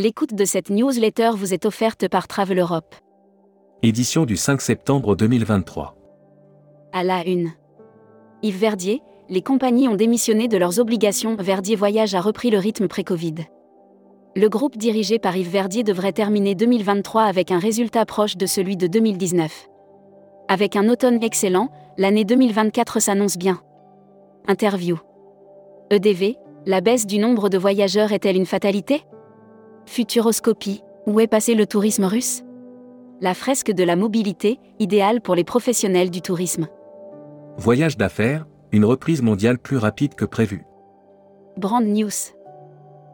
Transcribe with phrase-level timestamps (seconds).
[0.00, 2.94] L'écoute de cette newsletter vous est offerte par Travel Europe.
[3.82, 5.96] Édition du 5 septembre 2023.
[6.92, 7.50] À la une.
[8.44, 11.34] Yves Verdier, les compagnies ont démissionné de leurs obligations.
[11.34, 13.34] Verdier Voyage a repris le rythme pré-Covid.
[14.36, 18.76] Le groupe dirigé par Yves Verdier devrait terminer 2023 avec un résultat proche de celui
[18.76, 19.66] de 2019.
[20.46, 23.60] Avec un automne excellent, l'année 2024 s'annonce bien.
[24.46, 24.96] Interview.
[25.90, 29.02] EDV, la baisse du nombre de voyageurs est-elle une fatalité?
[29.88, 32.44] Futuroscopie, où est passé le tourisme russe?
[33.20, 36.68] La fresque de la mobilité, idéale pour les professionnels du tourisme.
[37.56, 40.64] Voyage d'affaires, une reprise mondiale plus rapide que prévu.
[41.56, 42.10] Brand News.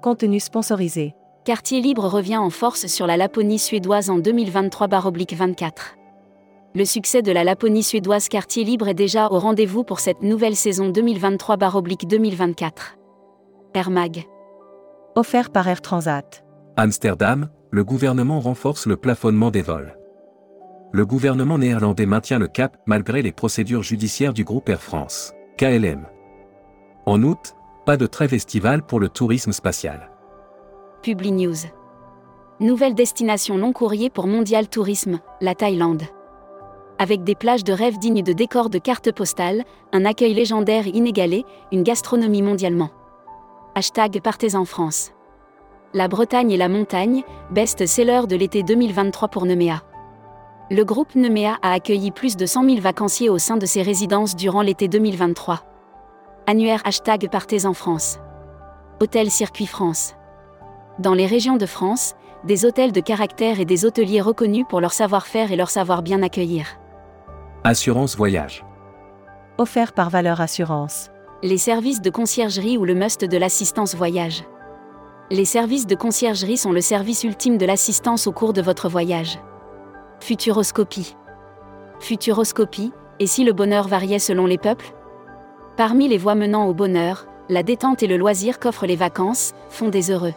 [0.00, 1.14] Contenu sponsorisé.
[1.44, 5.70] Quartier Libre revient en force sur la Laponie suédoise en 2023-24.
[6.74, 10.56] Le succès de la Laponie suédoise Quartier Libre est déjà au rendez-vous pour cette nouvelle
[10.56, 12.70] saison 2023-2024.
[13.74, 14.24] Air Mag.
[15.16, 16.44] Offert par Air Transat.
[16.76, 19.96] Amsterdam, le gouvernement renforce le plafonnement des vols.
[20.92, 26.06] Le gouvernement néerlandais maintient le cap malgré les procédures judiciaires du groupe Air France, KLM.
[27.06, 27.54] En août,
[27.86, 30.10] pas de trêve estivale pour le tourisme spatial.
[31.02, 31.56] Publi News.
[32.60, 36.02] Nouvelle destination long courrier pour Mondial Tourisme, la Thaïlande.
[36.98, 41.44] Avec des plages de rêve dignes de décors de cartes postales, un accueil légendaire inégalé,
[41.72, 42.90] une gastronomie mondialement.
[43.74, 45.12] Hashtag Partez en France.
[45.92, 49.82] La Bretagne et la montagne, best-seller de l'été 2023 pour Nemea.
[50.70, 54.36] Le groupe Nemea a accueilli plus de 100 000 vacanciers au sein de ses résidences
[54.36, 55.64] durant l'été 2023.
[56.46, 58.20] Annuaire hashtag Partez en France.
[59.00, 60.14] Hôtel Circuit France.
[61.00, 64.92] Dans les régions de France, des hôtels de caractère et des hôteliers reconnus pour leur
[64.92, 66.78] savoir-faire et leur savoir bien accueillir.
[67.64, 68.64] Assurance voyage.
[69.58, 71.10] Offert par Valeur Assurance.
[71.42, 74.44] Les services de conciergerie ou le must de l'assistance voyage.
[75.32, 79.38] Les services de conciergerie sont le service ultime de l'assistance au cours de votre voyage.
[80.18, 81.14] Futuroscopie.
[82.00, 84.92] Futuroscopie, et si le bonheur variait selon les peuples?
[85.76, 89.88] Parmi les voies menant au bonheur, la détente et le loisir qu'offrent les vacances font
[89.88, 90.34] des heureux.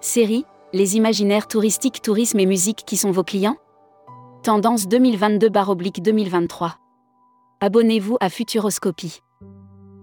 [0.00, 3.58] Série, les imaginaires touristiques, tourisme et musique qui sont vos clients?
[4.42, 6.72] Tendance 2022-2023.
[7.60, 9.20] Abonnez-vous à Futuroscopie.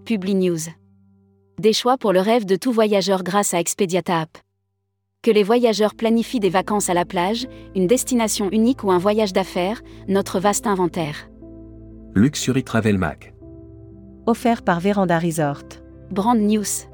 [0.06, 0.77] Publi News.
[1.60, 4.38] Des choix pour le rêve de tout voyageur grâce à Expediata App.
[5.24, 9.34] Que les voyageurs planifient des vacances à la plage, une destination unique ou un voyage
[9.34, 11.32] d'affaires, notre vaste inventaire.
[12.14, 13.34] Luxury Travel Mag.
[14.28, 15.64] Offert par Veranda Resort.
[16.12, 16.86] Brand News.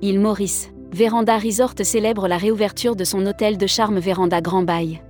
[0.00, 0.70] Île Maurice.
[0.90, 5.02] Veranda Resort célèbre la réouverture de son hôtel de charme Veranda Grand Bail.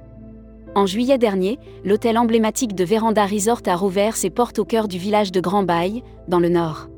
[0.75, 4.99] En juillet dernier, l'hôtel emblématique de Veranda Resort a rouvert ses portes au cœur du
[4.99, 6.89] village de Grand Bail, dans le nord.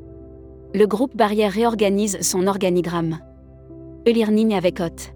[0.75, 3.19] Le groupe Barrière réorganise son organigramme.
[4.05, 5.13] E-learning avec hôte.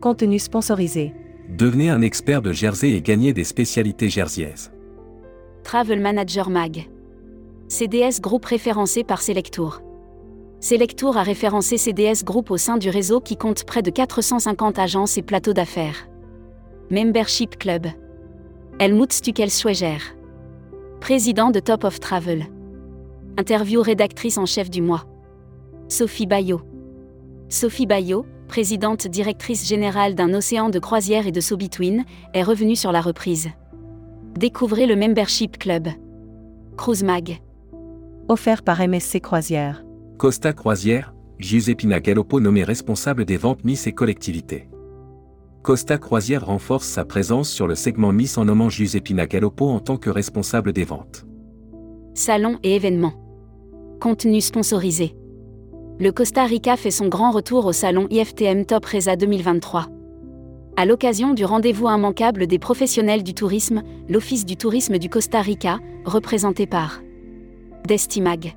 [0.00, 1.12] Contenu sponsorisé.
[1.48, 4.70] Devenez un expert de Jersey et gagnez des spécialités jerseyaises.
[5.64, 6.88] Travel Manager Mag.
[7.66, 9.82] CDS Group référencé par Selectour.
[10.60, 15.18] Selectour a référencé CDS Group au sein du réseau qui compte près de 450 agences
[15.18, 16.08] et plateaux d'affaires.
[16.92, 17.88] Membership Club.
[18.78, 20.14] Helmut Stuckels-Schweger.
[21.00, 22.46] Président de Top of Travel.
[23.38, 25.04] Interview rédactrice en chef du mois.
[25.86, 26.60] Sophie Bayot.
[27.48, 32.04] Sophie Bayot, présidente directrice générale d'un océan de croisière et de so-between,
[32.34, 33.48] est revenue sur la reprise.
[34.36, 35.86] Découvrez le Membership Club.
[36.76, 37.38] Cruise Mag.
[38.26, 39.84] Offert par MSC Croisière.
[40.16, 44.68] Costa Croisière, Giuseppina Galoppo nommé responsable des ventes Miss et collectivités.
[45.62, 49.96] Costa Croisière renforce sa présence sur le segment Miss en nommant Giuseppina Galoppo en tant
[49.96, 51.24] que responsable des ventes.
[52.14, 53.27] Salon et événements.
[54.00, 55.16] Contenu sponsorisé.
[55.98, 59.86] Le Costa Rica fait son grand retour au salon IFTM Top Reza 2023.
[60.76, 65.80] À l'occasion du rendez-vous immanquable des professionnels du tourisme, l'Office du tourisme du Costa Rica,
[66.04, 67.00] représenté par
[67.88, 68.54] Destimag.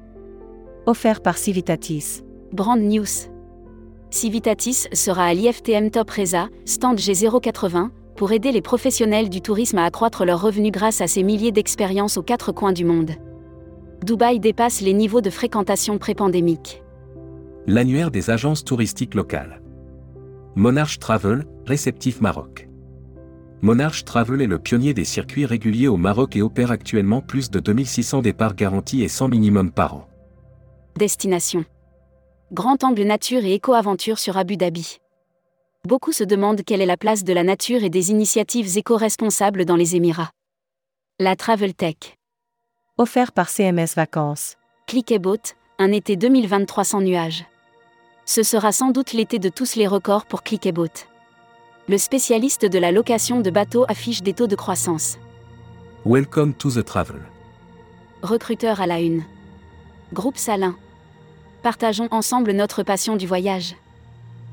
[0.85, 2.21] Offert par Civitatis.
[2.51, 3.29] Brand News.
[4.11, 9.85] Civitatis sera à l'IFTM Top Reza, stand G080, pour aider les professionnels du tourisme à
[9.85, 13.13] accroître leurs revenus grâce à ses milliers d'expériences aux quatre coins du monde.
[14.03, 16.81] Dubaï dépasse les niveaux de fréquentation pré-pandémique.
[17.67, 19.61] L'annuaire des agences touristiques locales.
[20.55, 22.67] Monarch Travel, réceptif Maroc.
[23.61, 27.59] Monarch Travel est le pionnier des circuits réguliers au Maroc et opère actuellement plus de
[27.59, 30.07] 2600 départs garantis et 100 minimum par an.
[30.97, 31.63] Destination.
[32.51, 34.97] Grand angle nature et éco-aventure sur Abu Dhabi.
[35.87, 39.75] Beaucoup se demandent quelle est la place de la nature et des initiatives éco-responsables dans
[39.75, 40.31] les Émirats.
[41.19, 42.17] La Travel Tech.
[43.01, 44.57] Offert par CMS Vacances.
[44.85, 47.45] Click et Boat, un été 2023 sans nuages.
[48.25, 51.07] Ce sera sans doute l'été de tous les records pour Click et Boat.
[51.89, 55.17] Le spécialiste de la location de bateaux affiche des taux de croissance.
[56.05, 57.21] Welcome to the travel.
[58.21, 59.23] Recruteur à la une.
[60.13, 60.75] Groupe Salin.
[61.63, 63.75] Partageons ensemble notre passion du voyage.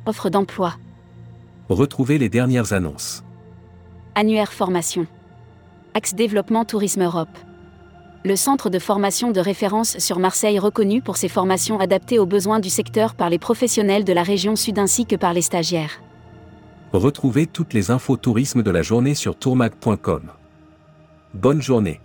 [0.07, 0.73] Offre d'emploi.
[1.69, 3.23] Retrouvez les dernières annonces.
[4.15, 5.07] Annuaire formation.
[5.93, 7.37] Axe développement Tourisme Europe.
[8.25, 12.59] Le centre de formation de référence sur Marseille reconnu pour ses formations adaptées aux besoins
[12.59, 16.03] du secteur par les professionnels de la région sud ainsi que par les stagiaires.
[16.93, 20.23] Retrouvez toutes les infos tourisme de la journée sur tourmag.com.
[21.35, 22.01] Bonne journée.